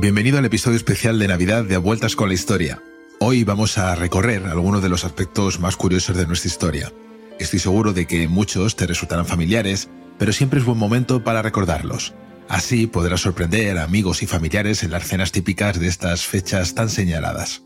[0.00, 2.80] Bienvenido al episodio especial de Navidad de A Vueltas con la Historia.
[3.18, 6.92] Hoy vamos a recorrer algunos de los aspectos más curiosos de nuestra historia.
[7.40, 12.14] Estoy seguro de que muchos te resultarán familiares, pero siempre es buen momento para recordarlos.
[12.48, 16.90] Así podrás sorprender a amigos y familiares en las cenas típicas de estas fechas tan
[16.90, 17.64] señaladas.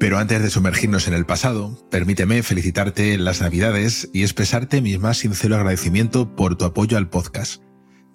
[0.00, 4.98] Pero antes de sumergirnos en el pasado, permíteme felicitarte en las Navidades y expresarte mi
[4.98, 7.62] más sincero agradecimiento por tu apoyo al podcast.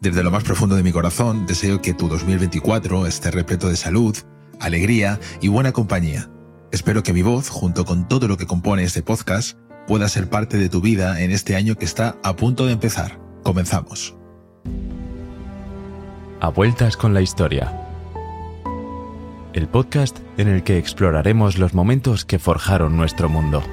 [0.04, 4.14] Desde lo más profundo de mi corazón deseo que tu 2024 esté repleto de salud,
[4.60, 6.30] alegría y buena compañía.
[6.74, 10.58] Espero que mi voz, junto con todo lo que compone este podcast, pueda ser parte
[10.58, 13.18] de tu vida en este año que está a punto de empezar.
[13.44, 14.14] Comenzamos.
[16.42, 17.72] A vueltas con la historia.
[19.54, 23.64] El podcast en el que exploraremos los momentos que forjaron nuestro mundo.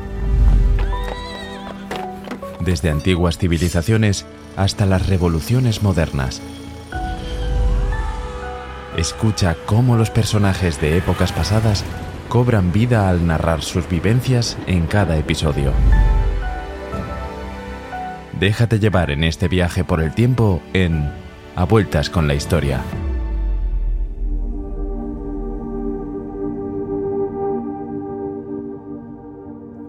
[2.60, 6.42] Desde antiguas civilizaciones hasta las revoluciones modernas.
[8.96, 11.84] Escucha cómo los personajes de épocas pasadas
[12.28, 15.72] cobran vida al narrar sus vivencias en cada episodio.
[18.38, 21.10] Déjate llevar en este viaje por el tiempo en
[21.56, 22.82] A Vueltas con la Historia.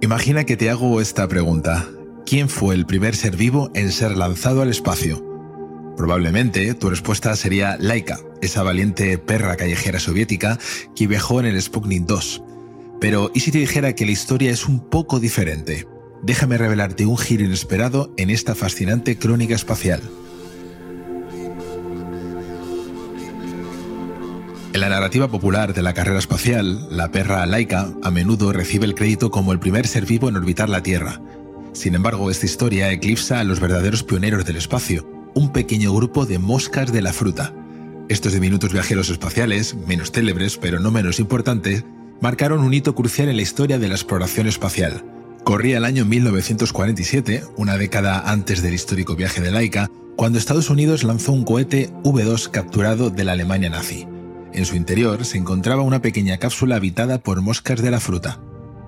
[0.02, 1.86] Imagina que te hago esta pregunta.
[2.32, 5.22] ¿Quién fue el primer ser vivo en ser lanzado al espacio?
[5.98, 10.58] Probablemente tu respuesta sería Laika, esa valiente perra callejera soviética
[10.96, 12.42] que viajó en el Sputnik 2.
[13.02, 15.90] Pero ¿y si te dijera que la historia es un poco diferente?
[16.24, 20.00] Déjame revelarte un giro inesperado en esta fascinante crónica espacial.
[24.72, 28.96] En la narrativa popular de la carrera espacial, la perra Laika a menudo recibe el
[28.96, 31.20] crédito como el primer ser vivo en orbitar la Tierra,
[31.74, 36.38] sin embargo, esta historia eclipsa a los verdaderos pioneros del espacio, un pequeño grupo de
[36.38, 37.54] moscas de la fruta.
[38.10, 41.86] Estos diminutos viajeros espaciales, menos célebres pero no menos importantes,
[42.20, 45.06] marcaron un hito crucial en la historia de la exploración espacial.
[45.46, 51.04] Corría el año 1947, una década antes del histórico viaje de Laika, cuando Estados Unidos
[51.04, 54.08] lanzó un cohete V2 capturado de la Alemania nazi.
[54.54, 58.40] En su interior se encontraba una pequeña cápsula habitada por moscas de la fruta.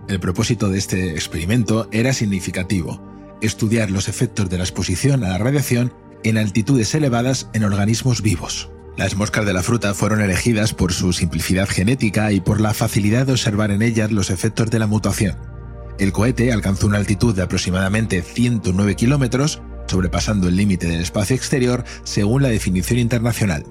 [0.07, 3.01] El propósito de este experimento era significativo,
[3.41, 5.93] estudiar los efectos de la exposición a la radiación
[6.23, 8.69] en altitudes elevadas en organismos vivos.
[8.97, 13.25] Las moscas de la fruta fueron elegidas por su simplicidad genética y por la facilidad
[13.25, 15.37] de observar en ellas los efectos de la mutación.
[15.99, 21.85] El cohete alcanzó una altitud de aproximadamente 109 kilómetros, sobrepasando el límite del espacio exterior
[22.03, 23.65] según la definición internacional.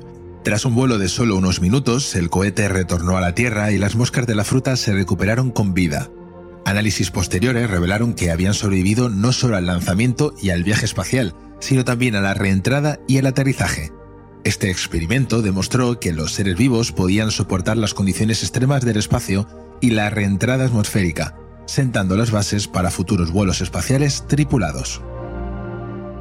[0.44, 3.94] Tras un vuelo de solo unos minutos, el cohete retornó a la Tierra y las
[3.94, 6.10] moscas de la fruta se recuperaron con vida.
[6.65, 11.84] Análisis posteriores revelaron que habían sobrevivido no solo al lanzamiento y al viaje espacial, sino
[11.84, 13.93] también a la reentrada y el aterrizaje.
[14.45, 19.47] Este experimento demostró que los seres vivos podían soportar las condiciones extremas del espacio
[19.81, 21.37] y la reentrada atmosférica,
[21.67, 25.00] sentando las bases para futuros vuelos espaciales tripulados.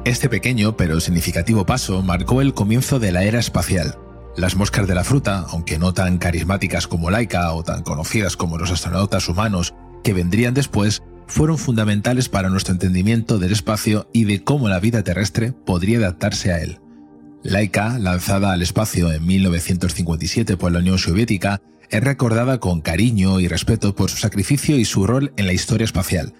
[0.04, 3.98] Este pequeño pero significativo paso marcó el comienzo de la era espacial.
[4.36, 8.58] Las moscas de la fruta, aunque no tan carismáticas como Laika o tan conocidas como
[8.58, 14.44] los astronautas humanos que vendrían después fueron fundamentales para nuestro entendimiento del espacio y de
[14.44, 16.78] cómo la vida terrestre podría adaptarse a él.
[17.42, 21.60] Laika, lanzada al espacio en 1957 por la Unión Soviética,
[21.90, 25.84] es recordada con cariño y respeto por su sacrificio y su rol en la historia
[25.84, 26.34] espacial.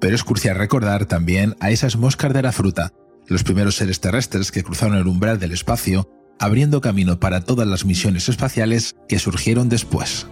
[0.00, 2.92] Pero es crucial recordar también a esas moscas de la fruta,
[3.26, 6.08] los primeros seres terrestres que cruzaron el umbral del espacio,
[6.38, 10.26] abriendo camino para todas las misiones espaciales que surgieron después.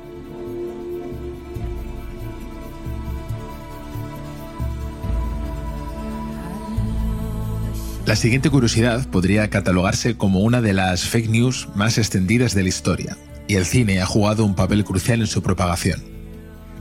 [8.07, 12.69] La siguiente curiosidad podría catalogarse como una de las fake news más extendidas de la
[12.69, 13.17] historia,
[13.49, 16.03] y el cine ha jugado un papel crucial en su propagación.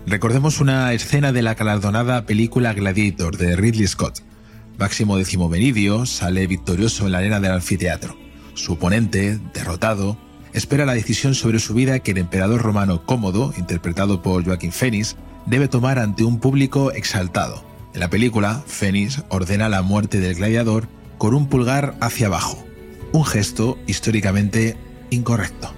[0.05, 4.19] Recordemos una escena de la galardonada película Gladiator de Ridley Scott.
[4.77, 8.17] Máximo Décimo Meridio sale victorioso en la arena del anfiteatro.
[8.53, 10.17] Su oponente, derrotado,
[10.51, 15.15] espera la decisión sobre su vida que el emperador romano Cómodo, interpretado por Joaquín Phoenix,
[15.45, 17.63] debe tomar ante un público exaltado.
[17.93, 20.89] En la película, Fénix ordena la muerte del gladiador
[21.23, 22.67] con un pulgar hacia abajo,
[23.13, 24.75] un gesto históricamente
[25.09, 25.73] incorrecto.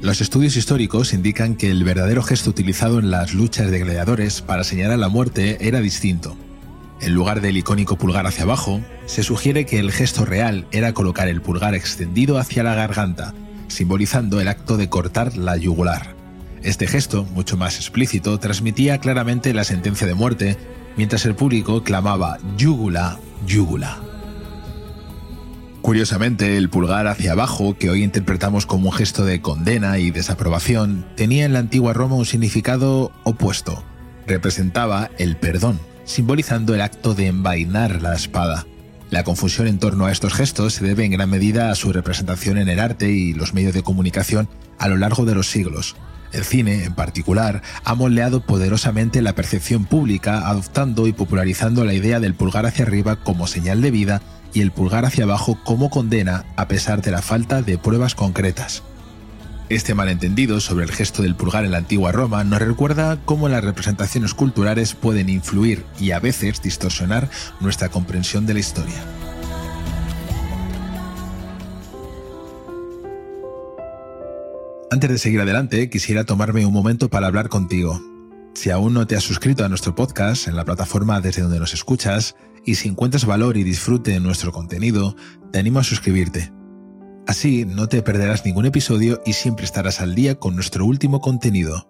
[0.00, 4.64] Los estudios históricos indican que el verdadero gesto utilizado en las luchas de gladiadores para
[4.64, 6.36] señalar la muerte era distinto.
[7.00, 11.28] En lugar del icónico pulgar hacia abajo, se sugiere que el gesto real era colocar
[11.28, 13.32] el pulgar extendido hacia la garganta,
[13.68, 16.16] simbolizando el acto de cortar la yugular.
[16.64, 20.58] Este gesto, mucho más explícito, transmitía claramente la sentencia de muerte,
[20.96, 24.00] mientras el público clamaba yugula, yugula.
[25.82, 31.06] Curiosamente, el pulgar hacia abajo, que hoy interpretamos como un gesto de condena y desaprobación,
[31.16, 33.82] tenía en la antigua Roma un significado opuesto.
[34.28, 38.64] Representaba el perdón, simbolizando el acto de envainar la espada.
[39.10, 42.58] La confusión en torno a estos gestos se debe en gran medida a su representación
[42.58, 44.48] en el arte y los medios de comunicación
[44.78, 45.96] a lo largo de los siglos.
[46.32, 52.20] El cine, en particular, ha moldeado poderosamente la percepción pública, adoptando y popularizando la idea
[52.20, 54.22] del pulgar hacia arriba como señal de vida
[54.54, 58.82] y el pulgar hacia abajo como condena a pesar de la falta de pruebas concretas.
[59.68, 63.64] Este malentendido sobre el gesto del pulgar en la antigua Roma nos recuerda cómo las
[63.64, 67.30] representaciones culturales pueden influir y a veces distorsionar
[67.60, 69.02] nuestra comprensión de la historia.
[74.92, 77.98] Antes de seguir adelante, quisiera tomarme un momento para hablar contigo.
[78.52, 81.72] Si aún no te has suscrito a nuestro podcast en la plataforma desde donde nos
[81.72, 82.36] escuchas,
[82.66, 85.16] y si encuentras valor y disfrute en nuestro contenido,
[85.50, 86.52] te animo a suscribirte.
[87.26, 91.88] Así no te perderás ningún episodio y siempre estarás al día con nuestro último contenido.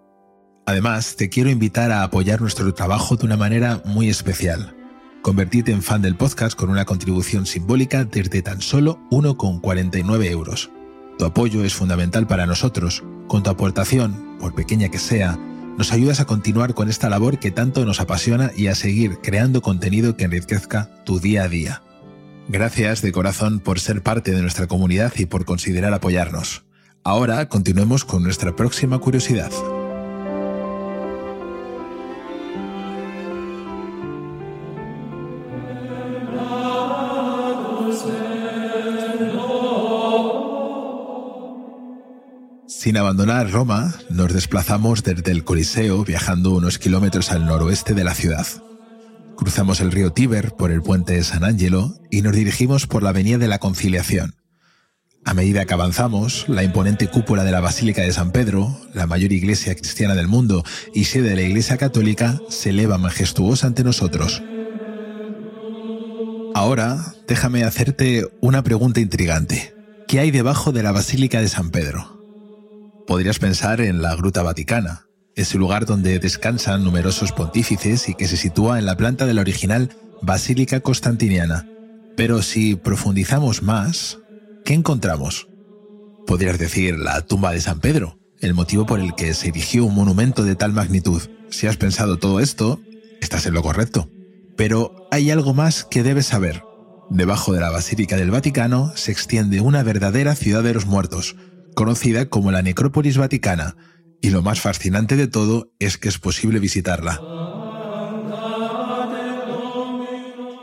[0.65, 4.77] Además, te quiero invitar a apoyar nuestro trabajo de una manera muy especial.
[5.23, 10.71] Convertirte en fan del podcast con una contribución simbólica desde tan solo 1,49 euros.
[11.23, 13.05] Tu apoyo es fundamental para nosotros.
[13.29, 15.39] Con tu aportación, por pequeña que sea,
[15.79, 19.63] nos ayudas a continuar con esta labor que tanto nos apasiona y a seguir creando
[19.63, 21.83] contenido que enriquezca tu día a día.
[22.49, 26.65] Gracias de corazón por ser parte de nuestra comunidad y por considerar apoyarnos.
[27.05, 29.53] Ahora continuemos con nuestra próxima curiosidad.
[42.83, 48.13] Sin abandonar Roma, nos desplazamos desde el Coliseo viajando unos kilómetros al noroeste de la
[48.13, 48.45] ciudad.
[49.37, 53.11] Cruzamos el río Tíber por el puente de San Angelo y nos dirigimos por la
[53.11, 54.35] Avenida de la Conciliación.
[55.25, 59.33] A medida que avanzamos, la imponente cúpula de la Basílica de San Pedro, la mayor
[59.33, 64.43] iglesia cristiana del mundo y sede de la Iglesia Católica, se eleva majestuosa ante nosotros.
[66.53, 69.73] Ahora, déjame hacerte una pregunta intrigante.
[70.09, 72.22] ¿Qué hay debajo de la Basílica de San Pedro?
[73.07, 78.37] Podrías pensar en la Gruta Vaticana, ese lugar donde descansan numerosos pontífices y que se
[78.37, 79.91] sitúa en la planta de la original
[80.23, 81.69] Basílica Constantiniana.
[82.17, 84.19] Pero si profundizamos más,
[84.65, 85.49] ¿qué encontramos?
[86.27, 89.95] Podrías decir la tumba de San Pedro, el motivo por el que se erigió un
[89.95, 91.23] monumento de tal magnitud.
[91.51, 92.81] Si has pensado todo esto,
[93.21, 94.09] estás en lo correcto.
[94.57, 96.63] Pero hay algo más que debes saber.
[97.11, 101.37] Debajo de la Basílica del Vaticano se extiende una verdadera ciudad de los muertos,
[101.75, 103.77] conocida como la Necrópolis Vaticana,
[104.21, 107.21] y lo más fascinante de todo es que es posible visitarla.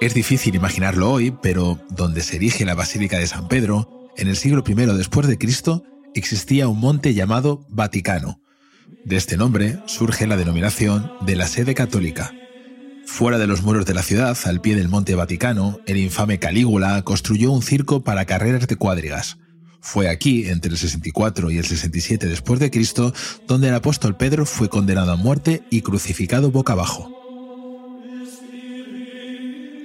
[0.02, 4.38] Es difícil imaginarlo hoy, pero donde se erige la Basílica de San Pedro, en el
[4.38, 8.42] siglo I después de Cristo, existía un monte llamado Vaticano.
[9.04, 12.32] De este nombre surge la denominación de la sede católica.
[13.06, 17.02] Fuera de los muros de la ciudad, al pie del monte Vaticano, el infame Calígula
[17.02, 19.39] construyó un circo para carreras de cuadrigas.
[19.82, 23.14] Fue aquí, entre el 64 y el 67 después de Cristo,
[23.48, 27.16] donde el apóstol Pedro fue condenado a muerte y crucificado boca abajo.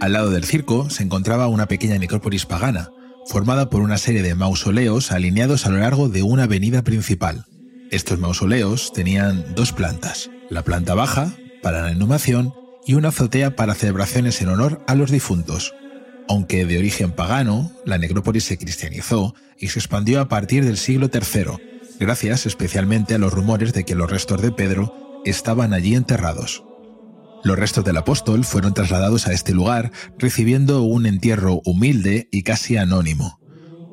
[0.00, 2.90] Al lado del circo se encontraba una pequeña necrópolis pagana,
[3.26, 7.46] formada por una serie de mausoleos alineados a lo largo de una avenida principal.
[7.90, 11.32] Estos mausoleos tenían dos plantas, la planta baja,
[11.62, 12.52] para la inhumación,
[12.86, 15.72] y una azotea para celebraciones en honor a los difuntos.
[16.28, 21.10] Aunque de origen pagano, la necrópolis se cristianizó y se expandió a partir del siglo
[21.12, 21.58] III,
[22.00, 26.64] gracias especialmente a los rumores de que los restos de Pedro estaban allí enterrados.
[27.44, 32.78] Los restos del apóstol fueron trasladados a este lugar, recibiendo un entierro humilde y casi
[32.78, 33.38] anónimo.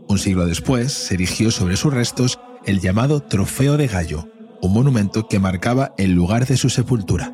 [0.07, 4.29] Un siglo después se erigió sobre sus restos el llamado Trofeo de Gallo,
[4.61, 7.33] un monumento que marcaba el lugar de su sepultura.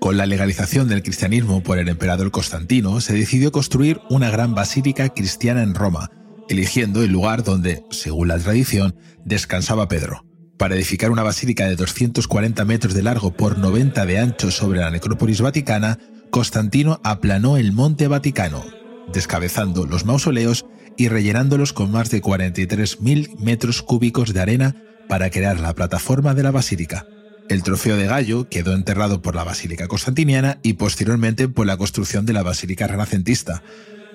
[0.00, 5.08] Con la legalización del cristianismo por el emperador Constantino, se decidió construir una gran basílica
[5.08, 6.10] cristiana en Roma,
[6.48, 10.24] eligiendo el lugar donde, según la tradición, descansaba Pedro.
[10.56, 14.90] Para edificar una basílica de 240 metros de largo por 90 de ancho sobre la
[14.90, 15.98] necrópolis vaticana,
[16.30, 18.64] Constantino aplanó el monte Vaticano,
[19.12, 20.64] descabezando los mausoleos
[20.96, 24.76] y rellenándolos con más de 43.000 metros cúbicos de arena
[25.08, 27.06] para crear la plataforma de la basílica.
[27.48, 32.26] El trofeo de Gallo quedó enterrado por la Basílica Constantiniana y posteriormente por la construcción
[32.26, 33.62] de la Basílica Renacentista.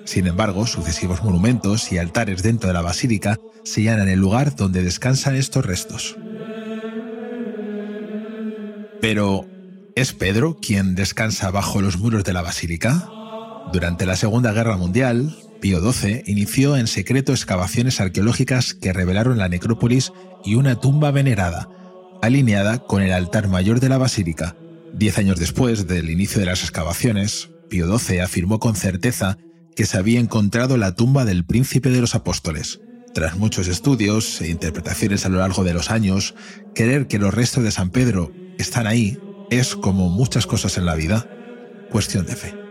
[0.04, 5.34] Sin embargo, sucesivos monumentos y altares dentro de la basílica señalan el lugar donde descansan
[5.34, 6.16] estos restos.
[9.00, 9.48] Pero,
[9.96, 13.08] ¿es Pedro quien descansa bajo los muros de la basílica?
[13.72, 19.48] Durante la Segunda Guerra Mundial, Pío XII inició en secreto excavaciones arqueológicas que revelaron la
[19.48, 20.12] necrópolis
[20.44, 21.68] y una tumba venerada,
[22.24, 24.56] alineada con el altar mayor de la basílica.
[24.92, 29.38] Diez años después del inicio de las excavaciones, Pío XII afirmó con certeza
[29.76, 32.80] que se había encontrado la tumba del príncipe de los apóstoles.
[33.12, 36.34] Tras muchos estudios e interpretaciones a lo largo de los años,
[36.74, 39.18] creer que los restos de San Pedro están ahí
[39.50, 41.28] es, como muchas cosas en la vida,
[41.90, 42.63] cuestión de fe.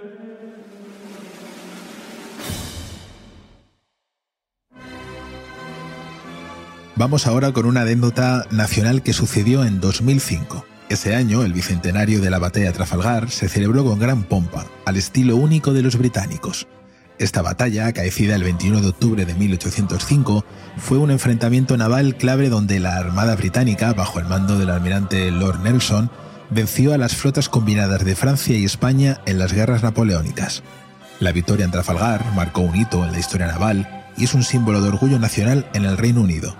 [6.95, 10.63] Vamos ahora con una anécdota nacional que sucedió en 2005.
[10.89, 14.97] Ese año, el bicentenario de la batalla de Trafalgar se celebró con gran pompa, al
[14.97, 16.67] estilo único de los británicos.
[17.17, 20.45] Esta batalla, acaecida el 21 de octubre de 1805,
[20.77, 25.62] fue un enfrentamiento naval clave donde la Armada Británica, bajo el mando del almirante Lord
[25.62, 26.12] Nelson,
[26.51, 30.62] venció a las flotas combinadas de Francia y España en las guerras napoleónicas.
[31.19, 34.79] La victoria en Trafalgar marcó un hito en la historia naval y es un símbolo
[34.79, 36.55] de orgullo nacional en el Reino Unido.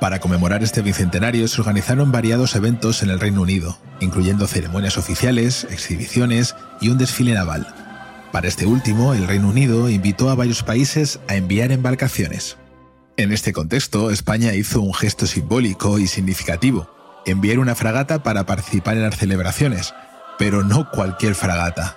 [0.00, 5.66] Para conmemorar este bicentenario se organizaron variados eventos en el Reino Unido, incluyendo ceremonias oficiales,
[5.70, 7.66] exhibiciones y un desfile naval.
[8.32, 12.56] Para este último, el Reino Unido invitó a varios países a enviar embarcaciones.
[13.16, 16.90] En este contexto, España hizo un gesto simbólico y significativo,
[17.26, 19.94] enviar una fragata para participar en las celebraciones,
[20.36, 21.94] pero no cualquier fragata.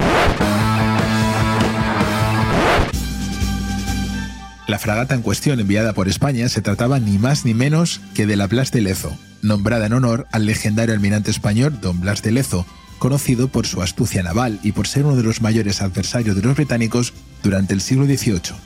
[4.68, 8.36] La fragata en cuestión enviada por España se trataba ni más ni menos que de
[8.36, 12.66] la Blas de Lezo, nombrada en honor al legendario almirante español Don Blas de Lezo,
[13.00, 16.56] conocido por su astucia naval y por ser uno de los mayores adversarios de los
[16.56, 18.58] británicos durante el siglo XVIII.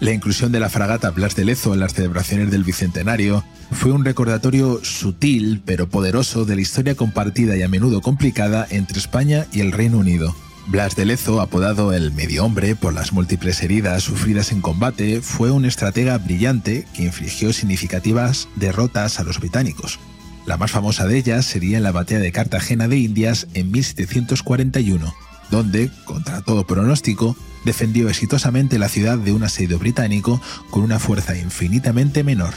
[0.00, 4.04] La inclusión de la fragata Blas de Lezo en las celebraciones del Bicentenario fue un
[4.04, 9.60] recordatorio sutil pero poderoso de la historia compartida y a menudo complicada entre España y
[9.60, 10.36] el Reino Unido.
[10.68, 15.50] Blas de Lezo, apodado el medio hombre por las múltiples heridas sufridas en combate, fue
[15.50, 19.98] un estratega brillante que infligió significativas derrotas a los británicos.
[20.44, 25.14] La más famosa de ellas sería en la batalla de Cartagena de Indias en 1741,
[25.50, 27.34] donde, contra todo pronóstico,
[27.64, 32.52] defendió exitosamente la ciudad de un asedio británico con una fuerza infinitamente menor.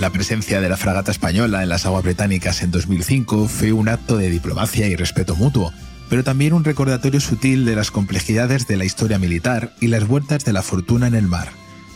[0.00, 4.16] La presencia de la fragata española en las aguas británicas en 2005 fue un acto
[4.16, 5.72] de diplomacia y respeto mutuo,
[6.08, 10.44] pero también un recordatorio sutil de las complejidades de la historia militar y las vueltas
[10.44, 11.48] de la fortuna en el mar.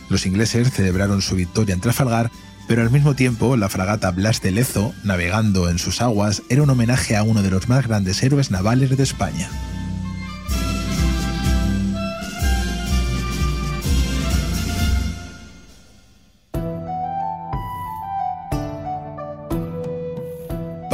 [0.09, 2.29] Los ingleses celebraron su victoria en Trafalgar,
[2.67, 6.69] pero al mismo tiempo la fragata Blas de Lezo, navegando en sus aguas, era un
[6.69, 9.49] homenaje a uno de los más grandes héroes navales de España.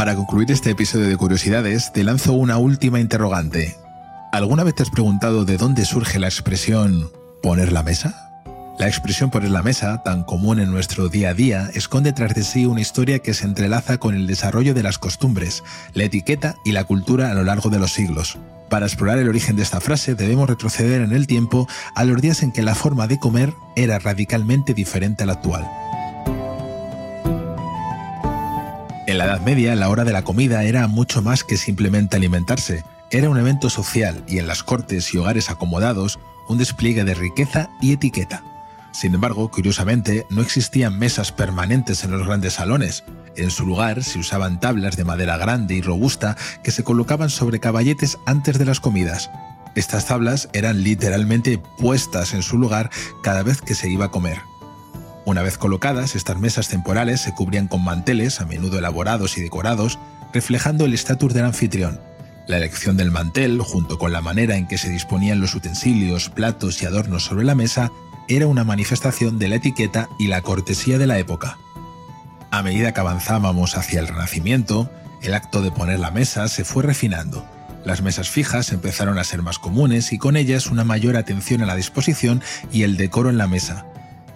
[0.09, 3.77] Para concluir este episodio de Curiosidades, te lanzo una última interrogante.
[4.31, 7.11] ¿Alguna vez te has preguntado de dónde surge la expresión
[7.43, 8.41] poner la mesa?
[8.79, 12.43] La expresión poner la mesa, tan común en nuestro día a día, esconde tras de
[12.43, 15.63] sí una historia que se entrelaza con el desarrollo de las costumbres,
[15.93, 18.39] la etiqueta y la cultura a lo largo de los siglos.
[18.67, 22.41] Para explorar el origen de esta frase debemos retroceder en el tiempo a los días
[22.41, 25.69] en que la forma de comer era radicalmente diferente a la actual.
[29.09, 32.83] En la Edad Media, la hora de la comida era mucho más que simplemente alimentarse.
[33.09, 37.71] Era un evento social y en las cortes y hogares acomodados, un despliegue de riqueza
[37.81, 38.43] y etiqueta.
[38.91, 43.03] Sin embargo, curiosamente, no existían mesas permanentes en los grandes salones.
[43.35, 47.59] En su lugar se usaban tablas de madera grande y robusta que se colocaban sobre
[47.59, 49.31] caballetes antes de las comidas.
[49.73, 52.91] Estas tablas eran literalmente puestas en su lugar
[53.23, 54.48] cada vez que se iba a comer.
[55.29, 59.99] Una vez colocadas, estas mesas temporales se cubrían con manteles, a menudo elaborados y decorados,
[60.33, 62.01] reflejando el estatus del anfitrión.
[62.47, 66.81] La elección del mantel, junto con la manera en que se disponían los utensilios, platos
[66.81, 67.91] y adornos sobre la mesa,
[68.27, 71.59] era una manifestación de la etiqueta y la cortesía de la época.
[72.49, 74.89] A medida que avanzábamos hacia el Renacimiento,
[75.21, 77.45] el acto de poner la mesa se fue refinando.
[77.85, 81.67] Las mesas fijas empezaron a ser más comunes y con ellas una mayor atención a
[81.67, 83.85] la disposición y el decoro en la mesa,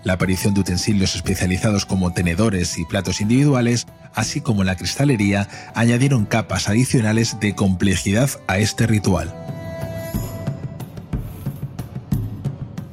[0.04, 6.26] La aparición de utensilios especializados como tenedores y platos individuales, así como la cristalería, añadieron
[6.26, 9.34] capas adicionales de complejidad a este ritual.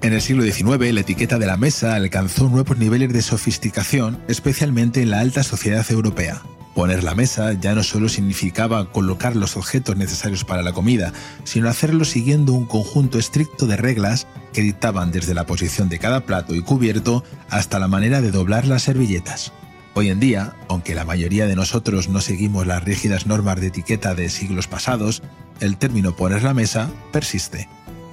[0.03, 5.03] En el siglo XIX, la etiqueta de la mesa alcanzó nuevos niveles de sofisticación, especialmente
[5.03, 6.41] en la alta sociedad europea.
[6.81, 11.13] Poner la mesa ya no solo significaba colocar los objetos necesarios para la comida,
[11.45, 16.25] sino hacerlo siguiendo un conjunto estricto de reglas que dictaban desde la posición de cada
[16.25, 19.53] plato y cubierto hasta la manera de doblar las servilletas.
[19.93, 24.15] Hoy en día, aunque la mayoría de nosotros no seguimos las rígidas normas de etiqueta
[24.15, 25.23] de siglos pasados,
[25.61, 27.69] el término poner la mesa persiste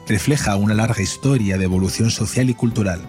[0.09, 2.99] refleja una larga historia de evolución social y cultural,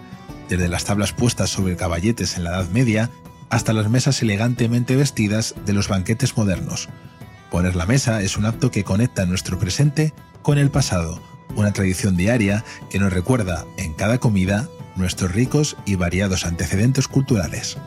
[0.47, 3.09] desde las tablas puestas sobre caballetes en la Edad Media
[3.49, 6.89] hasta las mesas elegantemente vestidas de los banquetes modernos.
[7.51, 11.21] Poner la mesa es un acto que conecta nuestro presente con el pasado,
[11.55, 17.77] una tradición diaria que nos recuerda en cada comida nuestros ricos y variados antecedentes culturales.